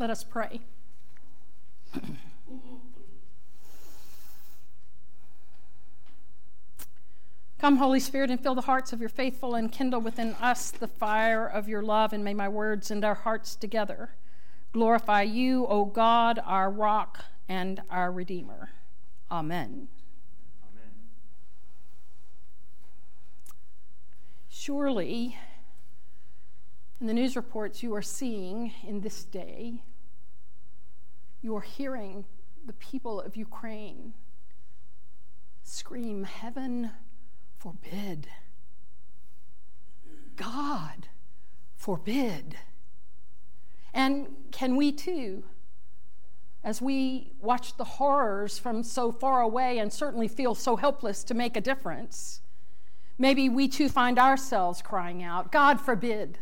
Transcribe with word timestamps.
Let 0.00 0.08
us 0.08 0.24
pray. 0.24 0.62
Come, 7.58 7.76
Holy 7.76 8.00
Spirit, 8.00 8.30
and 8.30 8.40
fill 8.40 8.54
the 8.54 8.62
hearts 8.62 8.94
of 8.94 9.00
your 9.00 9.10
faithful 9.10 9.54
and 9.54 9.70
kindle 9.70 10.00
within 10.00 10.32
us 10.40 10.70
the 10.70 10.88
fire 10.88 11.46
of 11.46 11.68
your 11.68 11.82
love, 11.82 12.14
and 12.14 12.24
may 12.24 12.32
my 12.32 12.48
words 12.48 12.90
and 12.90 13.04
our 13.04 13.14
hearts 13.14 13.54
together 13.54 14.14
glorify 14.72 15.20
you, 15.20 15.66
O 15.66 15.84
God, 15.84 16.40
our 16.46 16.70
rock 16.70 17.26
and 17.46 17.82
our 17.90 18.10
Redeemer. 18.10 18.70
Amen. 19.30 19.88
Amen. 20.64 20.92
Surely, 24.48 25.36
in 27.00 27.06
the 27.06 27.14
news 27.14 27.34
reports 27.34 27.82
you 27.82 27.94
are 27.94 28.02
seeing 28.02 28.72
in 28.86 29.00
this 29.00 29.24
day, 29.24 29.82
you 31.40 31.56
are 31.56 31.62
hearing 31.62 32.24
the 32.66 32.74
people 32.74 33.20
of 33.20 33.36
Ukraine 33.36 34.12
scream, 35.62 36.24
Heaven 36.24 36.90
forbid. 37.58 38.28
God 40.36 41.08
forbid. 41.76 42.56
And 43.94 44.28
can 44.50 44.76
we 44.76 44.92
too, 44.92 45.44
as 46.62 46.82
we 46.82 47.32
watch 47.40 47.76
the 47.76 47.84
horrors 47.84 48.58
from 48.58 48.82
so 48.82 49.10
far 49.10 49.40
away 49.40 49.78
and 49.78 49.92
certainly 49.92 50.28
feel 50.28 50.54
so 50.54 50.76
helpless 50.76 51.24
to 51.24 51.34
make 51.34 51.56
a 51.56 51.60
difference, 51.60 52.40
maybe 53.18 53.48
we 53.48 53.68
too 53.68 53.88
find 53.88 54.18
ourselves 54.18 54.82
crying 54.82 55.22
out, 55.22 55.50
God 55.50 55.80
forbid. 55.80 56.38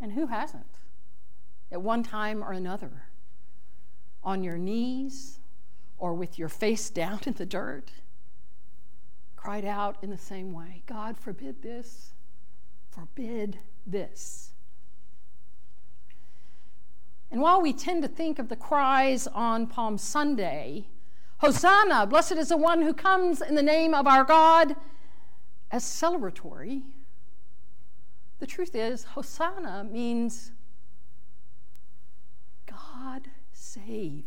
And 0.00 0.12
who 0.12 0.26
hasn't? 0.26 0.78
At 1.72 1.82
one 1.82 2.02
time 2.02 2.42
or 2.42 2.52
another, 2.52 3.04
on 4.22 4.42
your 4.42 4.58
knees 4.58 5.38
or 5.98 6.14
with 6.14 6.38
your 6.38 6.48
face 6.48 6.90
down 6.90 7.20
in 7.26 7.34
the 7.34 7.46
dirt 7.46 7.90
cried 9.44 9.64
out 9.66 9.98
in 10.00 10.08
the 10.08 10.16
same 10.16 10.54
way 10.54 10.82
God, 10.86 11.18
forbid 11.18 11.60
this, 11.60 12.14
forbid 12.90 13.58
this. 13.86 14.52
And 17.30 17.42
while 17.42 17.60
we 17.60 17.74
tend 17.74 18.02
to 18.02 18.08
think 18.08 18.38
of 18.38 18.48
the 18.48 18.56
cries 18.56 19.26
on 19.26 19.66
Palm 19.66 19.98
Sunday, 19.98 20.86
Hosanna, 21.38 22.06
blessed 22.06 22.32
is 22.32 22.48
the 22.48 22.56
one 22.56 22.80
who 22.80 22.94
comes 22.94 23.42
in 23.42 23.54
the 23.54 23.62
name 23.62 23.92
of 23.92 24.06
our 24.06 24.24
God, 24.24 24.76
as 25.70 25.84
celebratory, 25.84 26.82
the 28.44 28.50
truth 28.50 28.74
is, 28.74 29.04
Hosanna 29.04 29.88
means 29.90 30.52
God 32.66 33.22
save. 33.54 34.26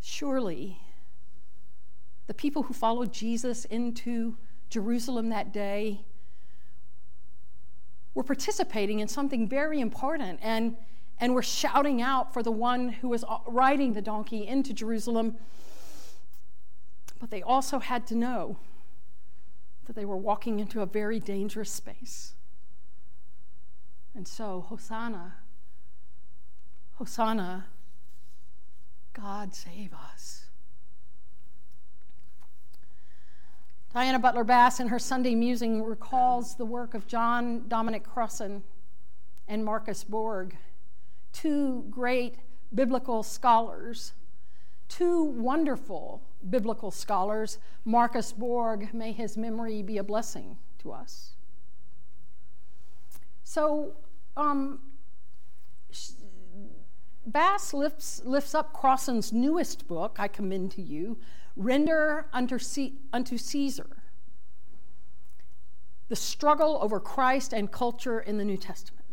Surely, 0.00 0.80
the 2.26 2.34
people 2.34 2.64
who 2.64 2.74
followed 2.74 3.12
Jesus 3.12 3.64
into 3.66 4.36
Jerusalem 4.68 5.28
that 5.28 5.52
day 5.52 6.00
were 8.14 8.24
participating 8.24 8.98
in 8.98 9.06
something 9.06 9.48
very 9.48 9.78
important 9.78 10.40
and, 10.42 10.76
and 11.20 11.32
were 11.32 11.44
shouting 11.44 12.02
out 12.02 12.34
for 12.34 12.42
the 12.42 12.50
one 12.50 12.88
who 12.88 13.10
was 13.10 13.24
riding 13.46 13.92
the 13.92 14.02
donkey 14.02 14.44
into 14.48 14.72
Jerusalem. 14.72 15.36
But 17.20 17.30
they 17.30 17.42
also 17.42 17.78
had 17.78 18.04
to 18.08 18.16
know 18.16 18.58
that 19.86 19.96
they 19.96 20.04
were 20.04 20.16
walking 20.16 20.60
into 20.60 20.82
a 20.82 20.86
very 20.86 21.18
dangerous 21.18 21.70
space. 21.70 22.34
And 24.14 24.26
so, 24.26 24.66
Hosanna, 24.68 25.34
Hosanna, 26.94 27.66
God 29.12 29.54
save 29.54 29.92
us. 29.92 30.46
Diana 33.92 34.18
Butler 34.18 34.44
Bass, 34.44 34.78
in 34.78 34.88
her 34.88 34.98
Sunday 34.98 35.34
musing, 35.34 35.82
recalls 35.82 36.56
the 36.56 36.66
work 36.66 36.92
of 36.92 37.06
John 37.06 37.64
Dominic 37.68 38.04
Crossan 38.04 38.62
and 39.48 39.64
Marcus 39.64 40.04
Borg, 40.04 40.56
two 41.32 41.86
great 41.88 42.36
biblical 42.74 43.22
scholars, 43.22 44.12
two 44.88 45.22
wonderful 45.24 46.22
biblical 46.48 46.90
scholars. 46.90 47.58
Marcus 47.84 48.32
Borg, 48.32 48.92
may 48.92 49.12
his 49.12 49.36
memory 49.36 49.82
be 49.82 49.98
a 49.98 50.04
blessing 50.04 50.56
to 50.78 50.92
us. 50.92 51.32
So, 53.44 53.96
um, 54.36 54.80
Bass 57.26 57.74
lifts, 57.74 58.22
lifts 58.24 58.54
up 58.54 58.72
Crossan's 58.72 59.32
newest 59.32 59.88
book, 59.88 60.16
I 60.18 60.28
commend 60.28 60.70
to 60.72 60.82
you, 60.82 61.18
Render 61.56 62.26
unto, 62.32 62.58
unto 63.12 63.38
Caesar 63.38 63.96
the 66.08 66.16
struggle 66.16 66.78
over 66.82 67.00
Christ 67.00 67.52
and 67.52 67.70
culture 67.70 68.20
in 68.20 68.38
the 68.38 68.44
New 68.44 68.56
Testament. 68.56 69.04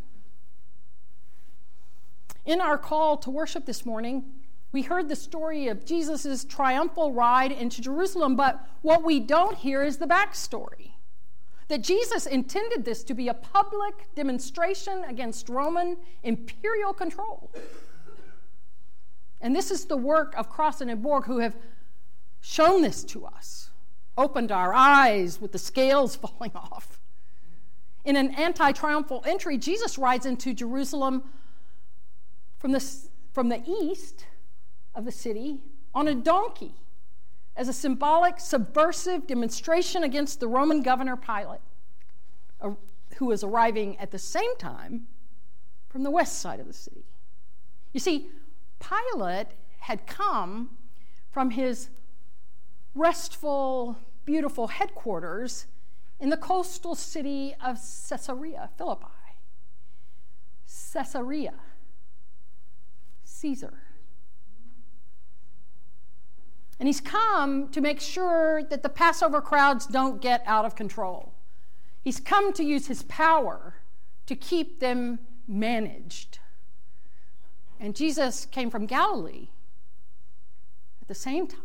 In 2.46 2.62
our 2.62 2.78
call 2.78 3.18
to 3.18 3.32
worship 3.32 3.66
this 3.66 3.86
morning, 3.86 4.26
we 4.74 4.82
heard 4.82 5.08
the 5.08 5.16
story 5.16 5.68
of 5.68 5.86
Jesus' 5.86 6.44
triumphal 6.44 7.14
ride 7.14 7.52
into 7.52 7.80
Jerusalem, 7.80 8.36
but 8.36 8.68
what 8.82 9.04
we 9.04 9.20
don't 9.20 9.56
hear 9.56 9.84
is 9.84 9.98
the 9.98 10.08
backstory. 10.08 10.94
That 11.68 11.84
Jesus 11.84 12.26
intended 12.26 12.84
this 12.84 13.04
to 13.04 13.14
be 13.14 13.28
a 13.28 13.36
public 13.36 14.14
demonstration 14.16 15.04
against 15.08 15.48
Roman 15.48 15.98
imperial 16.24 16.92
control. 16.92 17.52
And 19.40 19.56
this 19.56 19.70
is 19.70 19.86
the 19.86 19.96
work 19.96 20.34
of 20.36 20.50
Crossan 20.50 20.90
and 20.90 21.04
Borg, 21.04 21.26
who 21.26 21.38
have 21.38 21.56
shown 22.42 22.82
this 22.82 23.04
to 23.06 23.26
us, 23.26 23.70
opened 24.18 24.52
our 24.52 24.74
eyes 24.74 25.40
with 25.40 25.52
the 25.52 25.60
scales 25.60 26.16
falling 26.16 26.52
off. 26.56 27.00
In 28.06 28.16
an 28.16 28.32
anti 28.32 28.72
triumphal 28.72 29.24
entry, 29.26 29.58
Jesus 29.60 30.00
rides 30.00 30.26
into 30.26 30.52
Jerusalem 30.54 31.24
from 32.58 32.72
the, 32.72 32.84
from 33.34 33.50
the 33.50 33.62
east 33.68 34.26
of 34.96 35.06
the 35.06 35.12
city 35.12 35.62
on 35.94 36.08
a 36.08 36.16
donkey 36.16 36.76
as 37.56 37.68
a 37.68 37.74
symbolic, 37.74 38.40
subversive 38.40 39.28
demonstration 39.28 40.04
against 40.04 40.40
the 40.40 40.48
Roman 40.48 40.82
governor 40.82 41.16
Pilate, 41.16 41.62
who 43.18 43.26
was 43.26 43.44
arriving 43.44 43.98
at 44.00 44.12
the 44.12 44.20
same 44.20 44.56
time 44.58 45.08
from 45.90 46.04
the 46.04 46.10
west 46.10 46.40
side 46.40 46.60
of 46.60 46.66
the 46.66 46.74
city. 46.74 47.06
You 47.92 48.00
see, 48.00 48.30
Pilate 48.80 49.48
had 49.80 50.08
come 50.08 50.72
from 51.30 51.52
his 51.52 51.90
restful, 52.96 53.98
beautiful 54.26 54.68
headquarters 54.68 55.68
in 56.20 56.30
the 56.30 56.38
coastal 56.38 56.96
city 56.96 57.54
of 57.64 57.78
Caesarea 58.10 58.70
Philippi. 58.78 59.08
Caesarea, 60.94 61.54
Caesar. 63.24 63.74
And 66.80 66.88
he's 66.88 67.02
come 67.02 67.70
to 67.70 67.82
make 67.82 68.02
sure 68.02 68.64
that 68.64 68.84
the 68.84 68.90
Passover 68.90 69.42
crowds 69.42 69.86
don't 69.86 70.22
get 70.22 70.44
out 70.46 70.66
of 70.66 70.76
control. 70.76 71.34
He's 72.04 72.20
come 72.20 72.52
to 72.54 72.64
use 72.64 72.88
his 72.88 73.04
power 73.04 73.76
to 74.26 74.36
keep 74.36 74.80
them 74.80 75.20
managed. 75.48 76.40
And 77.80 77.96
Jesus 77.96 78.46
came 78.46 78.70
from 78.70 78.86
Galilee 78.86 79.50
at 81.02 81.08
the 81.08 81.16
same 81.16 81.48
time 81.48 81.60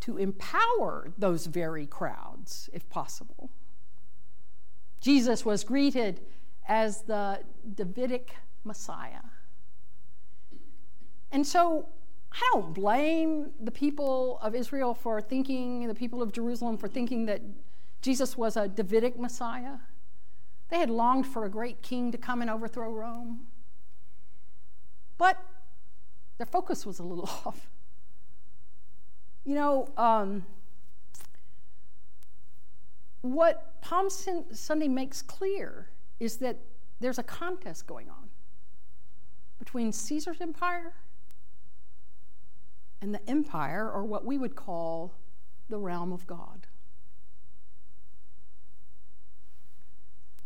to 0.00 0.18
empower 0.18 1.12
those 1.16 1.46
very 1.46 1.86
crowds, 1.86 2.68
if 2.72 2.88
possible. 2.90 3.50
Jesus 5.00 5.44
was 5.44 5.64
greeted 5.64 6.20
as 6.66 7.02
the 7.02 7.40
Davidic 7.74 8.34
Messiah. 8.64 9.22
And 11.30 11.46
so 11.46 11.88
I 12.32 12.50
don't 12.52 12.72
blame 12.72 13.50
the 13.60 13.70
people 13.70 14.38
of 14.40 14.54
Israel 14.54 14.94
for 14.94 15.20
thinking, 15.20 15.86
the 15.86 15.94
people 15.94 16.22
of 16.22 16.32
Jerusalem 16.32 16.78
for 16.78 16.88
thinking 16.88 17.26
that 17.26 17.42
Jesus 18.00 18.36
was 18.38 18.56
a 18.56 18.68
Davidic 18.68 19.18
Messiah. 19.18 19.76
They 20.70 20.78
had 20.78 20.88
longed 20.88 21.26
for 21.26 21.44
a 21.44 21.50
great 21.50 21.82
king 21.82 22.10
to 22.10 22.18
come 22.18 22.40
and 22.40 22.50
overthrow 22.50 22.90
Rome. 22.90 23.40
But 25.18 25.38
their 26.38 26.46
focus 26.46 26.86
was 26.86 26.98
a 26.98 27.02
little 27.02 27.24
off. 27.44 27.68
You 29.44 29.54
know, 29.54 29.88
um, 29.96 30.46
what 33.20 33.80
Palm 33.82 34.08
Sunday 34.08 34.88
makes 34.88 35.20
clear 35.20 35.90
is 36.18 36.38
that 36.38 36.58
there's 37.00 37.18
a 37.18 37.22
contest 37.22 37.86
going 37.86 38.08
on 38.08 38.30
between 39.58 39.92
Caesar's 39.92 40.40
empire 40.40 40.94
and 43.02 43.12
the 43.12 43.28
empire, 43.28 43.90
or 43.90 44.04
what 44.04 44.24
we 44.24 44.38
would 44.38 44.54
call 44.54 45.12
the 45.68 45.78
realm 45.78 46.12
of 46.12 46.26
God. 46.26 46.66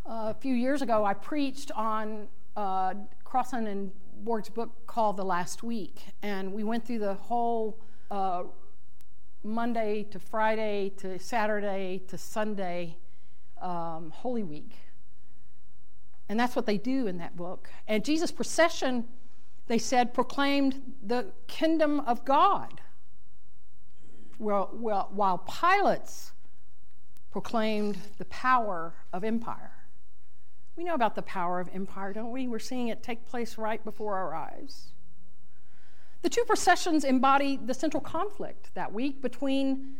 a 0.08 0.34
few 0.34 0.54
years 0.54 0.82
ago, 0.82 1.04
I 1.04 1.14
preached 1.14 1.72
on 1.72 2.28
uh, 2.56 2.94
Crossan 3.24 3.66
and 3.66 3.90
Borg's 4.22 4.48
book 4.48 4.86
called 4.86 5.16
The 5.16 5.24
Last 5.24 5.62
Week, 5.62 6.00
and 6.22 6.52
we 6.52 6.64
went 6.64 6.86
through 6.86 7.00
the 7.00 7.14
whole 7.14 7.78
uh, 8.10 8.44
Monday 9.42 10.04
to 10.10 10.18
Friday 10.18 10.92
to 10.98 11.18
Saturday 11.18 12.02
to 12.08 12.16
Sunday 12.16 12.96
um, 13.60 14.10
Holy 14.14 14.42
Week. 14.42 14.72
And 16.28 16.38
that's 16.40 16.56
what 16.56 16.66
they 16.66 16.78
do 16.78 17.06
in 17.06 17.18
that 17.18 17.36
book. 17.36 17.70
And 17.86 18.04
Jesus' 18.04 18.32
procession, 18.32 19.04
they 19.66 19.78
said, 19.78 20.14
proclaimed 20.14 20.94
the 21.02 21.32
kingdom 21.46 22.00
of 22.00 22.24
God. 22.24 22.80
Well, 24.38 24.70
well, 24.72 25.08
while 25.12 25.38
Pilate's 25.38 26.32
proclaimed 27.30 27.98
the 28.18 28.24
power 28.26 28.94
of 29.12 29.24
empire. 29.24 29.72
We 30.76 30.84
know 30.84 30.94
about 30.94 31.14
the 31.14 31.22
power 31.22 31.58
of 31.58 31.68
empire, 31.74 32.12
don't 32.12 32.30
we? 32.30 32.48
We're 32.48 32.58
seeing 32.58 32.88
it 32.88 33.02
take 33.02 33.26
place 33.26 33.58
right 33.58 33.82
before 33.84 34.16
our 34.16 34.34
eyes. 34.34 34.92
The 36.22 36.28
two 36.28 36.44
processions 36.44 37.04
embody 37.04 37.56
the 37.56 37.74
central 37.74 38.00
conflict 38.00 38.70
that 38.74 38.92
week 38.92 39.22
between 39.22 39.96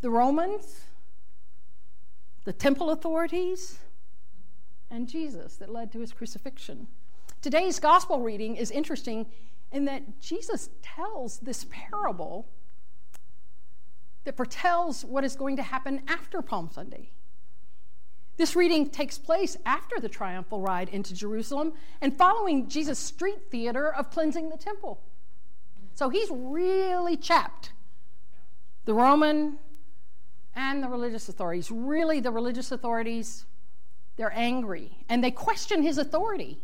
the 0.00 0.10
Romans, 0.10 0.86
the 2.44 2.52
temple 2.52 2.90
authorities, 2.90 3.78
and 4.94 5.08
Jesus 5.08 5.56
that 5.56 5.72
led 5.72 5.90
to 5.92 6.00
his 6.00 6.12
crucifixion. 6.12 6.86
Today's 7.42 7.80
gospel 7.80 8.20
reading 8.20 8.56
is 8.56 8.70
interesting 8.70 9.26
in 9.72 9.84
that 9.86 10.20
Jesus 10.20 10.70
tells 10.82 11.40
this 11.40 11.66
parable 11.68 12.46
that 14.22 14.36
foretells 14.36 15.04
what 15.04 15.24
is 15.24 15.34
going 15.34 15.56
to 15.56 15.62
happen 15.62 16.02
after 16.06 16.40
Palm 16.40 16.70
Sunday. 16.72 17.10
This 18.36 18.54
reading 18.56 18.88
takes 18.88 19.18
place 19.18 19.56
after 19.66 19.98
the 19.98 20.08
triumphal 20.08 20.60
ride 20.60 20.88
into 20.88 21.12
Jerusalem 21.12 21.72
and 22.00 22.16
following 22.16 22.68
Jesus' 22.68 22.98
street 22.98 23.50
theater 23.50 23.92
of 23.92 24.10
cleansing 24.10 24.48
the 24.48 24.56
temple. 24.56 25.00
So 25.94 26.08
he's 26.08 26.28
really 26.30 27.16
chapped 27.16 27.72
the 28.84 28.94
Roman 28.94 29.58
and 30.54 30.82
the 30.82 30.88
religious 30.88 31.28
authorities. 31.28 31.70
Really, 31.70 32.20
the 32.20 32.30
religious 32.30 32.70
authorities, 32.70 33.44
they're 34.16 34.32
angry 34.34 34.98
and 35.08 35.22
they 35.22 35.30
question 35.30 35.82
his 35.82 35.98
authority. 35.98 36.58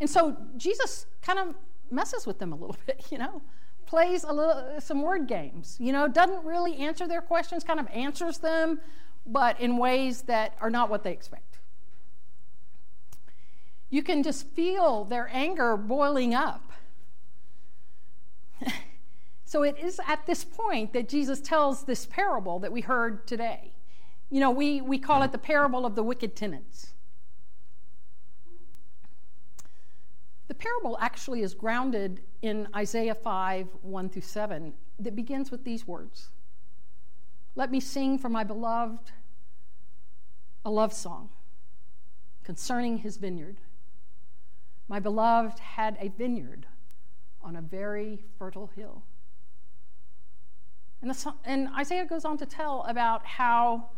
And 0.00 0.10
so 0.10 0.36
Jesus 0.56 1.06
kind 1.22 1.38
of 1.38 1.54
messes 1.90 2.26
with 2.26 2.38
them 2.38 2.52
a 2.52 2.56
little 2.56 2.76
bit, 2.86 3.04
you 3.10 3.18
know 3.18 3.42
plays 3.92 4.24
a 4.24 4.32
little 4.32 4.54
uh, 4.54 4.80
some 4.80 5.02
word 5.02 5.28
games. 5.28 5.76
You 5.78 5.92
know, 5.92 6.08
doesn't 6.08 6.46
really 6.46 6.76
answer 6.76 7.06
their 7.06 7.20
questions, 7.20 7.62
kind 7.62 7.78
of 7.78 7.86
answers 7.92 8.38
them, 8.38 8.80
but 9.26 9.60
in 9.60 9.76
ways 9.76 10.22
that 10.22 10.56
are 10.62 10.70
not 10.70 10.88
what 10.88 11.04
they 11.04 11.12
expect. 11.12 11.58
You 13.90 14.02
can 14.02 14.22
just 14.22 14.46
feel 14.46 15.04
their 15.04 15.28
anger 15.30 15.76
boiling 15.76 16.34
up. 16.34 16.72
so 19.44 19.62
it 19.62 19.76
is 19.78 20.00
at 20.06 20.24
this 20.24 20.42
point 20.42 20.94
that 20.94 21.06
Jesus 21.06 21.42
tells 21.42 21.84
this 21.84 22.06
parable 22.06 22.58
that 22.60 22.72
we 22.72 22.80
heard 22.80 23.26
today. 23.26 23.71
You 24.32 24.40
know, 24.40 24.50
we, 24.50 24.80
we 24.80 24.98
call 24.98 25.22
it 25.24 25.30
the 25.30 25.36
parable 25.36 25.84
of 25.84 25.94
the 25.94 26.02
wicked 26.02 26.34
tenants. 26.34 26.94
The 30.48 30.54
parable 30.54 30.96
actually 31.02 31.42
is 31.42 31.52
grounded 31.52 32.22
in 32.40 32.66
Isaiah 32.74 33.14
5 33.14 33.68
1 33.82 34.08
through 34.08 34.22
7 34.22 34.72
that 35.00 35.14
begins 35.14 35.50
with 35.50 35.64
these 35.64 35.86
words 35.86 36.30
Let 37.56 37.70
me 37.70 37.78
sing 37.78 38.18
for 38.18 38.30
my 38.30 38.42
beloved 38.42 39.12
a 40.64 40.70
love 40.70 40.94
song 40.94 41.28
concerning 42.42 42.98
his 42.98 43.18
vineyard. 43.18 43.58
My 44.88 44.98
beloved 44.98 45.58
had 45.58 45.98
a 46.00 46.08
vineyard 46.08 46.66
on 47.42 47.54
a 47.54 47.60
very 47.60 48.24
fertile 48.38 48.70
hill. 48.74 49.02
And, 51.02 51.10
the, 51.10 51.34
and 51.44 51.68
Isaiah 51.78 52.06
goes 52.06 52.24
on 52.24 52.38
to 52.38 52.46
tell 52.46 52.86
about 52.88 53.26
how 53.26 53.90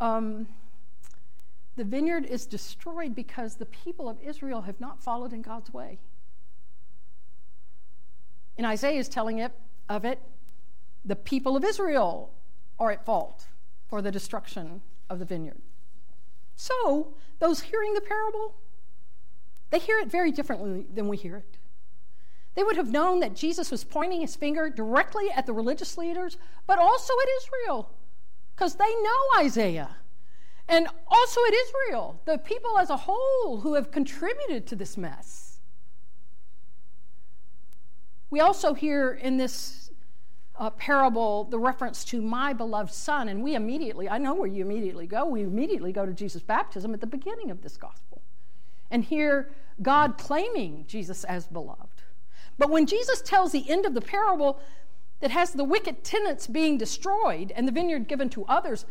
um, 0.00 0.46
the 1.76 1.84
vineyard 1.84 2.24
is 2.24 2.46
destroyed 2.46 3.14
because 3.14 3.56
the 3.56 3.66
people 3.66 4.08
of 4.08 4.20
Israel 4.20 4.62
have 4.62 4.80
not 4.80 5.02
followed 5.02 5.32
in 5.32 5.42
God's 5.42 5.72
way. 5.72 5.98
And 8.56 8.66
Isaiah 8.66 8.98
is 8.98 9.08
telling 9.08 9.38
it 9.38 9.52
of 9.88 10.04
it, 10.04 10.20
the 11.04 11.16
people 11.16 11.56
of 11.56 11.64
Israel 11.64 12.32
are 12.78 12.90
at 12.90 13.04
fault 13.04 13.46
for 13.88 14.00
the 14.00 14.10
destruction 14.10 14.80
of 15.10 15.18
the 15.18 15.24
vineyard. 15.24 15.60
So, 16.56 17.14
those 17.40 17.60
hearing 17.60 17.94
the 17.94 18.00
parable, 18.00 18.54
they 19.70 19.78
hear 19.78 19.98
it 19.98 20.10
very 20.10 20.30
differently 20.30 20.86
than 20.92 21.08
we 21.08 21.16
hear 21.16 21.36
it. 21.36 21.58
They 22.54 22.62
would 22.62 22.76
have 22.76 22.90
known 22.90 23.18
that 23.20 23.34
Jesus 23.34 23.72
was 23.72 23.82
pointing 23.82 24.20
his 24.20 24.36
finger 24.36 24.70
directly 24.70 25.30
at 25.30 25.46
the 25.46 25.52
religious 25.52 25.98
leaders, 25.98 26.38
but 26.66 26.78
also 26.78 27.12
at 27.22 27.28
Israel, 27.42 27.90
because 28.54 28.76
they 28.76 28.84
know 28.84 29.40
Isaiah. 29.44 29.96
And 30.68 30.88
also 31.08 31.40
at 31.46 31.54
Israel, 31.66 32.20
the 32.24 32.38
people 32.38 32.78
as 32.78 32.90
a 32.90 32.96
whole 32.96 33.60
who 33.60 33.74
have 33.74 33.90
contributed 33.90 34.66
to 34.68 34.76
this 34.76 34.96
mess. 34.96 35.58
We 38.30 38.40
also 38.40 38.74
hear 38.74 39.12
in 39.12 39.36
this 39.36 39.90
uh, 40.56 40.70
parable 40.70 41.44
the 41.44 41.58
reference 41.58 42.04
to 42.06 42.22
my 42.22 42.52
beloved 42.52 42.92
son, 42.92 43.28
and 43.28 43.42
we 43.42 43.54
immediately, 43.54 44.08
I 44.08 44.18
know 44.18 44.34
where 44.34 44.48
you 44.48 44.64
immediately 44.64 45.06
go. 45.06 45.26
We 45.26 45.42
immediately 45.42 45.92
go 45.92 46.06
to 46.06 46.12
Jesus' 46.12 46.42
baptism 46.42 46.94
at 46.94 47.00
the 47.00 47.06
beginning 47.06 47.50
of 47.50 47.62
this 47.62 47.76
gospel 47.76 48.22
and 48.90 49.04
hear 49.04 49.50
God 49.82 50.16
claiming 50.16 50.84
Jesus 50.86 51.24
as 51.24 51.46
beloved. 51.46 52.02
But 52.56 52.70
when 52.70 52.86
Jesus 52.86 53.20
tells 53.20 53.52
the 53.52 53.68
end 53.68 53.84
of 53.84 53.94
the 53.94 54.00
parable 54.00 54.60
that 55.24 55.30
has 55.30 55.52
the 55.52 55.64
wicked 55.64 56.04
tenants 56.04 56.46
being 56.46 56.76
destroyed 56.76 57.50
and 57.56 57.66
the 57.66 57.72
vineyard 57.72 58.06
given 58.08 58.28
to 58.28 58.44
others, 58.44 58.84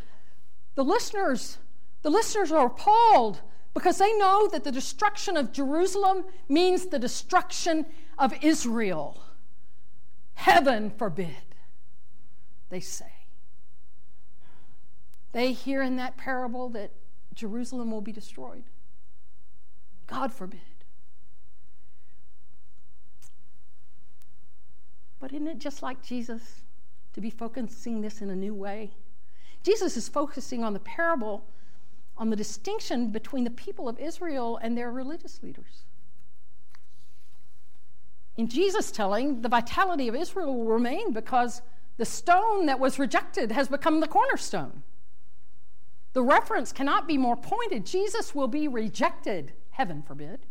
the 0.73 0.83
listeners, 0.83 1.59
the 2.01 2.09
listeners 2.09 2.51
are 2.51 2.65
appalled 2.65 3.41
because 3.75 3.99
they 3.99 4.11
know 4.13 4.47
that 4.47 4.63
the 4.63 4.71
destruction 4.71 5.37
of 5.37 5.51
Jerusalem 5.51 6.25
means 6.49 6.87
the 6.87 6.97
destruction 6.97 7.85
of 8.17 8.33
Israel. 8.43 9.21
Heaven 10.33 10.89
forbid, 10.97 11.35
they 12.69 12.79
say. 12.79 13.13
They 15.33 15.51
hear 15.51 15.83
in 15.83 15.97
that 15.97 16.17
parable 16.17 16.67
that 16.69 16.93
Jerusalem 17.35 17.91
will 17.91 18.01
be 18.01 18.11
destroyed. 18.11 18.63
God 20.07 20.33
forbid. 20.33 20.61
But 25.23 25.31
isn't 25.31 25.47
it 25.47 25.59
just 25.59 25.81
like 25.81 26.03
Jesus 26.03 26.41
to 27.13 27.21
be 27.21 27.29
focusing 27.29 28.01
this 28.01 28.21
in 28.21 28.29
a 28.29 28.35
new 28.35 28.53
way? 28.53 28.91
Jesus 29.63 29.95
is 29.95 30.09
focusing 30.09 30.65
on 30.65 30.73
the 30.73 30.81
parable, 30.81 31.45
on 32.17 32.29
the 32.29 32.35
distinction 32.35 33.09
between 33.09 33.45
the 33.45 33.49
people 33.49 33.87
of 33.87 33.97
Israel 33.99 34.59
and 34.61 34.77
their 34.77 34.91
religious 34.91 35.41
leaders. 35.41 35.85
In 38.35 38.49
Jesus' 38.49 38.91
telling, 38.91 39.41
the 39.41 39.47
vitality 39.47 40.09
of 40.09 40.15
Israel 40.15 40.57
will 40.57 40.65
remain 40.65 41.13
because 41.13 41.61
the 41.95 42.03
stone 42.03 42.65
that 42.65 42.81
was 42.81 42.99
rejected 42.99 43.53
has 43.53 43.69
become 43.69 44.01
the 44.01 44.09
cornerstone. 44.09 44.83
The 46.11 46.21
reference 46.21 46.73
cannot 46.73 47.07
be 47.07 47.17
more 47.17 47.37
pointed. 47.37 47.85
Jesus 47.85 48.35
will 48.35 48.49
be 48.49 48.67
rejected, 48.67 49.53
heaven 49.69 50.01
forbid, 50.01 50.47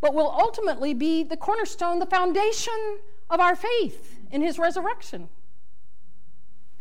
but 0.00 0.12
will 0.12 0.28
ultimately 0.28 0.92
be 0.92 1.22
the 1.22 1.36
cornerstone, 1.36 2.00
the 2.00 2.06
foundation 2.06 2.98
of 3.30 3.40
our 3.40 3.54
faith 3.54 4.18
in 4.30 4.42
his 4.42 4.58
resurrection. 4.58 5.28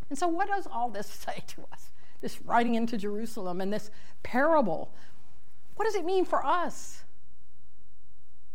And 0.09 0.17
so, 0.17 0.27
what 0.27 0.47
does 0.47 0.67
all 0.67 0.89
this 0.89 1.07
say 1.25 1.43
to 1.47 1.65
us? 1.71 1.91
This 2.21 2.41
riding 2.41 2.75
into 2.75 2.97
Jerusalem 2.97 3.61
and 3.61 3.71
this 3.71 3.91
parable. 4.23 4.91
What 5.75 5.85
does 5.85 5.95
it 5.95 6.03
mean 6.03 6.25
for 6.25 6.45
us? 6.45 7.03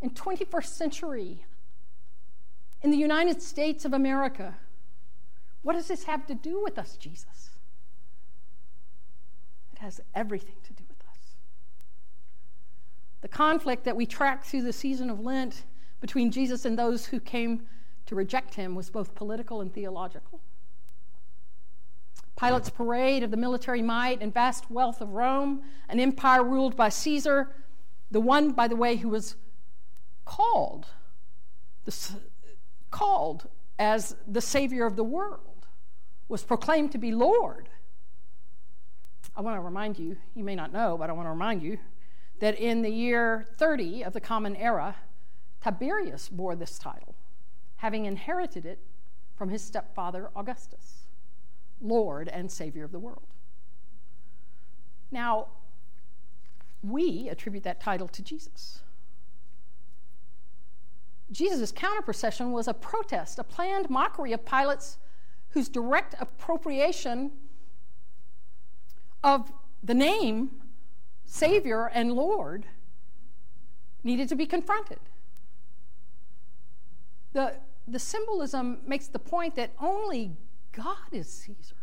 In 0.02 0.10
21st 0.10 0.66
century, 0.66 1.46
in 2.82 2.90
the 2.90 2.98
United 2.98 3.40
States 3.40 3.86
of 3.86 3.94
America, 3.94 4.56
what 5.62 5.72
does 5.72 5.88
this 5.88 6.04
have 6.04 6.26
to 6.26 6.34
do 6.34 6.62
with 6.62 6.78
us, 6.78 6.98
Jesus? 6.98 7.50
It 9.72 9.78
has 9.78 10.02
everything 10.14 10.56
to 10.64 10.74
do 10.74 10.84
with 10.86 11.00
us. 11.08 11.36
The 13.22 13.28
conflict 13.28 13.84
that 13.84 13.96
we 13.96 14.04
track 14.04 14.44
through 14.44 14.62
the 14.62 14.72
season 14.74 15.08
of 15.08 15.20
Lent 15.20 15.64
between 16.02 16.30
Jesus 16.30 16.66
and 16.66 16.78
those 16.78 17.06
who 17.06 17.18
came 17.18 17.62
to 18.06 18.14
reject 18.14 18.54
him 18.54 18.74
was 18.74 18.90
both 18.90 19.14
political 19.14 19.60
and 19.60 19.72
theological. 19.72 20.40
Pilate's 22.36 22.70
parade 22.70 23.22
of 23.22 23.30
the 23.30 23.36
military 23.36 23.82
might 23.82 24.20
and 24.20 24.34
vast 24.34 24.70
wealth 24.70 25.00
of 25.00 25.10
Rome, 25.10 25.62
an 25.88 26.00
empire 26.00 26.42
ruled 26.42 26.76
by 26.76 26.88
Caesar, 26.88 27.54
the 28.10 28.20
one, 28.20 28.52
by 28.52 28.68
the 28.68 28.76
way, 28.76 28.96
who 28.96 29.08
was 29.08 29.36
called, 30.24 30.86
the, 31.84 32.10
called 32.90 33.48
as 33.78 34.16
the 34.26 34.40
Savior 34.40 34.86
of 34.86 34.96
the 34.96 35.04
world, 35.04 35.66
was 36.28 36.42
proclaimed 36.42 36.92
to 36.92 36.98
be 36.98 37.12
Lord. 37.12 37.68
I 39.36 39.40
want 39.40 39.56
to 39.56 39.60
remind 39.60 39.98
you, 39.98 40.16
you 40.34 40.44
may 40.44 40.54
not 40.54 40.72
know, 40.72 40.96
but 40.96 41.10
I 41.10 41.12
want 41.12 41.26
to 41.26 41.30
remind 41.30 41.62
you 41.62 41.78
that 42.40 42.58
in 42.58 42.82
the 42.82 42.90
year 42.90 43.46
30 43.58 44.02
of 44.04 44.12
the 44.12 44.20
Common 44.20 44.56
Era, 44.56 44.96
Tiberius 45.60 46.28
bore 46.28 46.56
this 46.56 46.78
title, 46.78 47.13
having 47.84 48.06
inherited 48.06 48.64
it 48.64 48.78
from 49.36 49.50
his 49.50 49.62
stepfather 49.62 50.30
Augustus, 50.34 51.04
Lord 51.82 52.28
and 52.28 52.50
Savior 52.50 52.82
of 52.82 52.92
the 52.92 52.98
world. 52.98 53.26
Now, 55.10 55.48
we 56.82 57.28
attribute 57.28 57.62
that 57.64 57.82
title 57.82 58.08
to 58.08 58.22
Jesus. 58.22 58.80
Jesus' 61.30 61.72
counter 61.72 62.00
procession 62.00 62.52
was 62.52 62.68
a 62.68 62.72
protest, 62.72 63.38
a 63.38 63.44
planned 63.44 63.90
mockery 63.90 64.32
of 64.32 64.46
Pilate's 64.46 64.96
whose 65.50 65.68
direct 65.68 66.14
appropriation 66.18 67.32
of 69.22 69.52
the 69.82 69.92
name 69.92 70.52
Savior 71.26 71.90
and 71.92 72.14
Lord 72.14 72.64
needed 74.02 74.30
to 74.30 74.34
be 74.36 74.46
confronted. 74.46 75.00
The, 77.34 77.56
the 77.86 77.98
symbolism 77.98 78.78
makes 78.86 79.08
the 79.08 79.18
point 79.18 79.56
that 79.56 79.72
only 79.80 80.36
God 80.72 81.12
is 81.12 81.28
Caesar. 81.28 81.76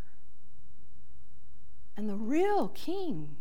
And 1.96 2.10
the 2.10 2.16
real 2.16 2.70
king 2.70 3.36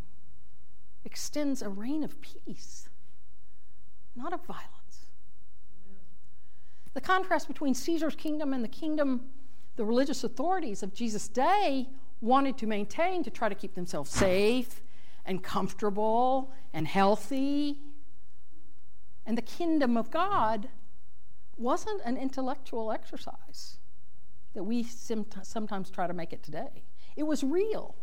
extends 1.04 1.62
a 1.62 1.68
reign 1.68 2.04
of 2.04 2.20
peace, 2.20 2.88
not 4.14 4.32
of 4.32 4.44
violence. 4.44 4.66
The 6.92 7.00
contrast 7.00 7.48
between 7.48 7.74
Caesar's 7.74 8.16
kingdom 8.16 8.52
and 8.52 8.62
the 8.62 8.68
kingdom 8.68 9.22
the 9.76 9.84
religious 9.86 10.24
authorities 10.24 10.82
of 10.82 10.92
Jesus' 10.92 11.26
day 11.26 11.88
wanted 12.20 12.58
to 12.58 12.66
maintain 12.66 13.22
to 13.22 13.30
try 13.30 13.48
to 13.48 13.54
keep 13.54 13.74
themselves 13.74 14.10
safe 14.10 14.82
and 15.24 15.42
comfortable 15.42 16.52
and 16.74 16.86
healthy. 16.86 17.78
And 19.24 19.38
the 19.38 19.42
kingdom 19.42 19.96
of 19.96 20.10
God 20.10 20.68
wasn't 21.60 22.00
an 22.04 22.16
intellectual 22.16 22.90
exercise 22.90 23.78
that 24.54 24.64
we 24.64 24.82
sometimes 24.82 25.90
try 25.90 26.06
to 26.06 26.12
make 26.12 26.32
it 26.32 26.42
today. 26.42 26.82
It 27.16 27.24
was 27.24 27.44
real. 27.44 27.94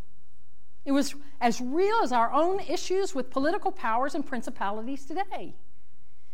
It 0.85 0.91
was 0.91 1.15
as 1.41 1.59
real 1.59 1.97
as 2.03 2.11
our 2.11 2.31
own 2.31 2.61
issues 2.61 3.13
with 3.13 3.29
political 3.29 3.71
powers 3.71 4.15
and 4.15 4.25
principalities 4.25 5.05
today. 5.05 5.55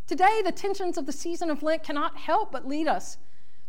Today, 0.06 0.42
the 0.44 0.52
tensions 0.52 0.98
of 0.98 1.06
the 1.06 1.12
season 1.12 1.50
of 1.50 1.64
Lent 1.64 1.84
cannot 1.84 2.18
help 2.18 2.52
but 2.52 2.68
lead 2.68 2.88
us 2.88 3.18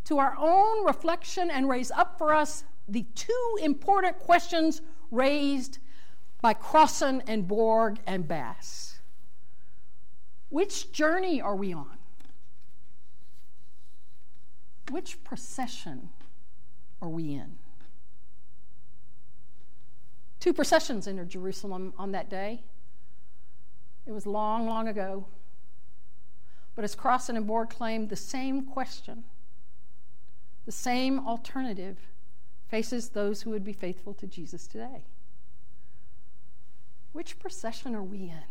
to 0.04 0.18
our 0.18 0.37
own 0.38 0.84
reflection 0.84 1.50
and 1.50 1.68
raise 1.68 1.90
up 1.92 2.18
for 2.18 2.34
us 2.34 2.64
the 2.88 3.06
two 3.14 3.58
important 3.62 4.18
questions 4.18 4.82
raised 5.11 5.78
by 6.42 6.52
Crossan 6.52 7.23
and 7.26 7.49
Borg 7.49 7.99
and 8.06 8.28
Bass. 8.28 8.99
Which 10.50 10.92
journey 10.92 11.40
are 11.40 11.56
we 11.56 11.73
on? 11.73 11.93
Which 14.90 15.22
procession 15.24 16.10
are 17.00 17.08
we 17.08 17.32
in? 17.34 17.56
Two 20.40 20.52
processions 20.52 21.08
entered 21.08 21.30
Jerusalem 21.30 21.94
on 21.96 22.12
that 22.12 22.28
day. 22.28 22.62
It 24.06 24.12
was 24.12 24.26
long, 24.26 24.66
long 24.66 24.88
ago. 24.88 25.26
But 26.74 26.84
as 26.84 26.94
Crossan 26.94 27.36
and 27.36 27.46
Borg 27.46 27.70
claimed, 27.70 28.10
the 28.10 28.16
same 28.16 28.66
question 28.66 29.24
the 30.66 30.72
same 30.72 31.26
alternative 31.26 31.98
faces 32.68 33.10
those 33.10 33.42
who 33.42 33.50
would 33.50 33.64
be 33.64 33.72
faithful 33.72 34.14
to 34.14 34.26
Jesus 34.26 34.66
today. 34.66 35.04
Which 37.12 37.38
procession 37.38 37.94
are 37.94 38.02
we 38.02 38.18
in? 38.18 38.44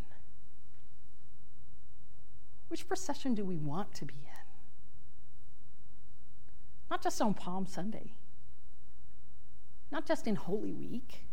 Which 2.67 2.87
procession 2.87 3.33
do 3.33 3.43
we 3.43 3.57
want 3.57 3.93
to 3.95 4.05
be 4.05 4.13
in? 4.13 4.52
Not 6.93 7.01
just 7.01 7.19
on 7.23 7.33
Palm 7.33 7.65
Sunday, 7.65 8.13
not 9.91 10.05
just 10.05 10.27
in 10.27 10.35
Holy 10.35 10.71
Week, 10.71 11.25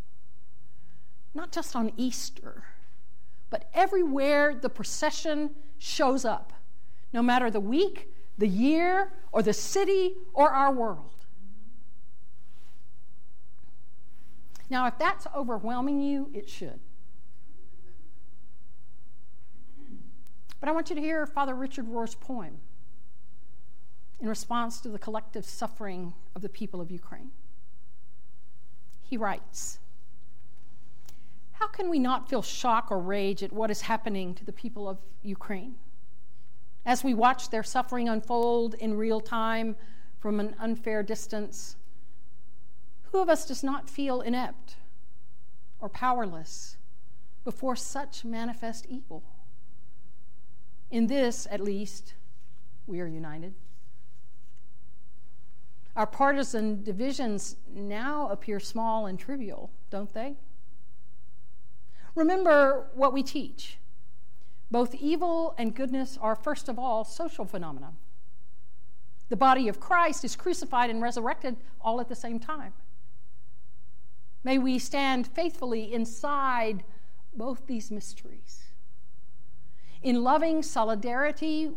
not 1.35 1.53
just 1.53 1.77
on 1.77 1.93
Easter, 1.99 2.65
but 3.51 3.69
everywhere 3.75 4.55
the 4.59 4.71
procession 4.71 5.51
shows 5.77 6.25
up, 6.25 6.55
no 7.13 7.21
matter 7.21 7.51
the 7.51 7.61
week, 7.61 8.11
the 8.39 8.49
year, 8.49 9.13
or 9.33 9.43
the 9.43 9.53
city, 9.53 10.15
or 10.33 10.51
our 10.51 10.73
world. 10.73 11.27
Now, 14.71 14.87
if 14.87 14.97
that's 14.97 15.27
overwhelming 15.37 16.01
you, 16.01 16.31
it 16.33 16.49
should. 16.49 16.81
But 20.59 20.71
I 20.71 20.73
want 20.73 20.89
you 20.89 20.97
to 20.97 21.03
hear 21.03 21.27
Father 21.27 21.55
Richard 21.55 21.87
Rohr's 21.87 22.15
poem 22.15 22.61
in 24.21 24.29
response 24.29 24.81
to 24.81 24.89
the 24.89 24.99
collective 24.99 25.45
suffering 25.45 26.15
of 26.35 26.43
the 26.43 26.49
people 26.49 26.81
of 26.81 26.91
Ukraine. 26.91 27.31
He 29.03 29.17
writes 29.17 29.79
How 31.53 31.67
can 31.67 31.89
we 31.89 31.99
not 31.99 32.29
feel 32.29 32.43
shock 32.43 32.91
or 32.91 33.01
rage 33.01 33.43
at 33.43 33.53
what 33.53 33.71
is 33.71 33.83
happening 33.83 34.35
to 34.35 34.45
the 34.45 34.53
people 34.53 34.89
of 34.89 34.99
Ukraine? 35.23 35.77
As 36.85 37.03
we 37.03 37.15
watch 37.15 37.51
their 37.51 37.63
suffering 37.63 38.09
unfold 38.09 38.75
in 38.75 38.95
real 38.95 39.21
time 39.21 39.77
from 40.19 40.39
an 40.39 40.55
unfair 40.59 41.03
distance, 41.03 41.77
who 43.11 43.21
of 43.21 43.29
us 43.29 43.47
does 43.47 43.65
not 43.65 43.91
feel 43.91 44.21
inept 44.21 44.77
or 45.81 45.89
powerless 45.89 46.77
before 47.43 47.75
such 47.75 48.25
manifest 48.25 48.87
evil? 48.89 49.23
In 50.91 51.07
this, 51.07 51.47
at 51.51 51.61
least, 51.61 52.15
we 52.87 53.01
are 53.01 53.07
united. 53.07 53.55
Our 55.97 56.07
partisan 56.07 56.83
divisions 56.83 57.57
now 57.75 58.29
appear 58.29 58.61
small 58.61 59.07
and 59.07 59.19
trivial, 59.19 59.71
don't 59.91 60.13
they? 60.15 60.37
Remember 62.15 62.89
what 62.95 63.13
we 63.13 63.23
teach 63.23 63.79
both 64.71 64.95
evil 64.95 65.55
and 65.59 65.75
goodness 65.75 66.17
are, 66.21 66.37
first 66.37 66.69
of 66.69 66.79
all, 66.79 67.05
social 67.05 67.45
phenomena. 67.45 67.93
The 69.29 69.37
body 69.37 69.69
of 69.69 69.81
Christ 69.81 70.25
is 70.25 70.37
crucified 70.37 70.91
and 70.91 71.03
resurrected 71.03 71.57
all 71.81 72.01
at 72.01 72.09
the 72.09 72.15
same 72.15 72.39
time. 72.39 72.73
May 74.45 74.59
we 74.59 74.79
stand 74.79 75.27
faithfully 75.27 75.93
inside 75.93 76.85
both 77.35 77.67
these 77.67 77.91
mysteries. 77.91 78.65
In 80.03 80.23
loving 80.23 80.63
solidarity, 80.63 81.73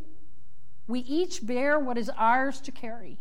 we 0.88 1.00
each 1.02 1.46
bear 1.46 1.80
what 1.80 1.98
is 1.98 2.10
ours 2.16 2.62
to 2.62 2.72
carry 2.72 3.20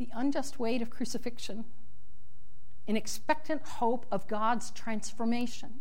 the 0.00 0.08
unjust 0.12 0.58
weight 0.58 0.82
of 0.82 0.90
crucifixion, 0.90 1.64
in 2.88 2.96
expectant 2.96 3.62
hope 3.62 4.06
of 4.10 4.26
God's 4.26 4.72
transformation 4.72 5.80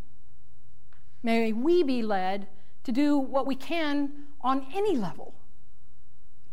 May 1.22 1.52
we 1.52 1.84
be 1.84 2.02
led 2.02 2.48
to 2.84 2.92
do 2.92 3.18
what 3.18 3.46
we 3.46 3.56
can 3.56 4.12
on 4.42 4.66
any 4.74 4.96
level 4.96 5.34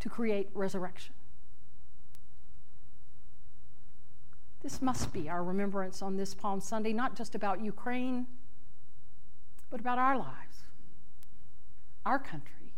to 0.01 0.09
create 0.09 0.49
resurrection. 0.55 1.15
This 4.63 4.83
must 4.83 5.13
be 5.13 5.29
our 5.29 5.45
remembrance 5.45 6.03
on 6.03 6.17
this 6.17 6.35
Palm 6.35 6.61
Sunday, 6.61 6.93
not 6.93 7.15
just 7.15 7.37
about 7.37 7.61
Ukraine, 7.61 8.27
but 9.71 9.79
about 9.79 9.99
our 9.99 10.19
lives, 10.19 10.65
our 12.05 12.19
country, 12.19 12.73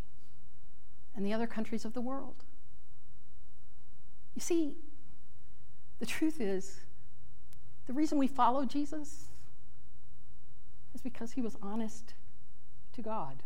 and 1.16 1.24
the 1.24 1.32
other 1.32 1.46
countries 1.46 1.86
of 1.86 1.94
the 1.94 2.02
world. 2.02 2.44
You 4.38 4.42
see, 4.42 4.76
the 5.98 6.06
truth 6.06 6.40
is, 6.40 6.78
the 7.88 7.92
reason 7.92 8.18
we 8.18 8.28
follow 8.28 8.64
Jesus 8.64 9.30
is 10.94 11.00
because 11.00 11.32
he 11.32 11.40
was 11.40 11.56
honest 11.60 12.14
to 12.92 13.02
God, 13.02 13.42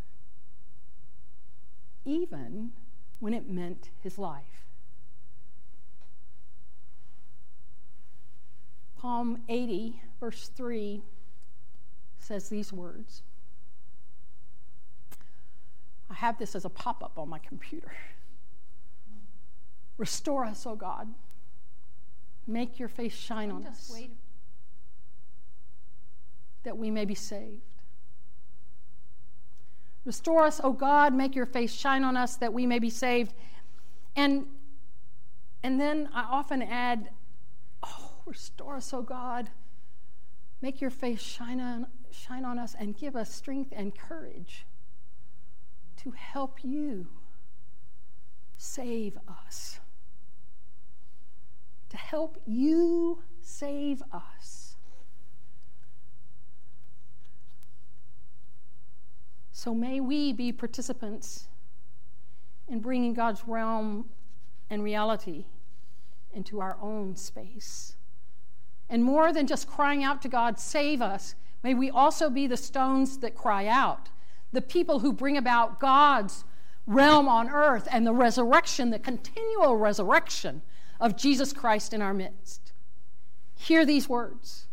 even 2.05 2.73
when 3.21 3.33
it 3.33 3.49
meant 3.49 3.89
his 4.03 4.19
life. 4.19 4.67
Psalm 9.01 9.41
80, 9.49 9.99
verse 10.21 10.51
3 10.55 11.01
says 12.19 12.51
these 12.51 12.71
words. 12.71 13.23
I 16.11 16.15
have 16.17 16.39
this 16.39 16.55
as 16.55 16.67
a 16.67 16.69
pop 16.69 17.03
up 17.03 17.17
on 17.17 17.31
my 17.31 17.39
computer. 17.39 17.93
Restore 20.03 20.45
us, 20.45 20.67
O 20.67 20.75
God. 20.75 21.07
Make 22.47 22.81
your 22.81 22.89
face 22.89 23.15
shine 23.15 23.53
on 23.53 23.65
us. 23.65 23.89
Wait 23.95 24.11
that 26.65 26.77
we 26.77 26.91
may 26.91 27.05
be 27.05 27.15
saved. 27.15 27.63
Restore 30.05 30.45
us, 30.45 30.61
O 30.63 30.73
God, 30.73 31.15
make 31.15 31.35
your 31.37 31.47
face 31.47 31.73
shine 31.73 32.05
on 32.05 32.17
us 32.17 32.37
that 32.37 32.53
we 32.53 32.67
may 32.67 32.79
be 32.79 32.91
saved. 32.91 33.33
And, 34.15 34.47
and 35.63 35.81
then 35.81 36.09
I 36.13 36.23
often 36.23 36.63
add, 36.63 37.11
Oh, 37.85 38.11
restore 38.27 38.77
us, 38.77 38.93
O 38.93 39.03
God, 39.03 39.51
Make 40.63 40.81
your 40.81 40.91
face 40.91 41.21
shine 41.21 41.61
on, 41.61 41.89
shine 42.13 42.45
on 42.45 42.57
us 42.57 42.77
and 42.79 42.97
give 42.97 43.17
us 43.17 43.35
strength 43.35 43.73
and 43.75 43.93
courage 43.93 44.65
to 45.97 46.13
help 46.13 46.61
you 46.63 47.09
save 48.57 49.19
us. 49.29 49.81
To 51.93 51.99
help 51.99 52.39
you 52.47 53.23
save 53.43 54.03
us. 54.11 54.77
So 59.53 59.75
may 59.75 60.01
we 60.01 60.33
be 60.33 60.53
participants 60.53 61.49
in 62.67 62.81
bringing 62.81 63.13
God's 63.13 63.47
realm 63.47 64.09
and 64.71 64.83
reality 64.83 65.45
into 66.33 66.63
our 66.63 66.79
own 66.81 67.15
space. 67.15 67.97
And 68.89 69.05
more 69.05 69.31
than 69.31 69.47
just 69.47 69.69
crying 69.69 70.03
out 70.03 70.23
to 70.23 70.29
God, 70.29 70.59
save 70.59 71.03
us, 71.03 71.35
may 71.63 71.75
we 71.75 71.91
also 71.91 72.31
be 72.31 72.47
the 72.47 72.57
stones 72.57 73.19
that 73.19 73.35
cry 73.35 73.67
out, 73.67 74.09
the 74.51 74.63
people 74.63 75.01
who 75.01 75.13
bring 75.13 75.37
about 75.37 75.79
God's 75.79 76.45
realm 76.87 77.29
on 77.29 77.51
earth 77.51 77.87
and 77.93 78.07
the 78.07 78.15
resurrection, 78.15 78.89
the 78.89 78.99
continual 78.99 79.77
resurrection 79.77 80.63
of 81.03 81.17
Jesus 81.17 81.53
Christ 81.53 81.93
in 81.93 82.01
our 82.01 82.15
midst. 82.15 82.73
Hear 83.57 83.85
these 83.85 84.09
words. 84.09 84.67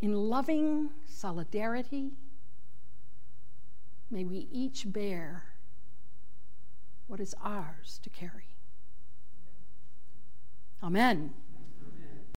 In 0.00 0.12
loving 0.12 0.90
solidarity, 1.06 2.10
may 4.10 4.24
we 4.24 4.48
each 4.50 4.92
bear 4.92 5.44
what 7.06 7.20
is 7.20 7.32
ours 7.40 8.00
to 8.02 8.10
carry. 8.10 8.56
Amen. 10.82 11.32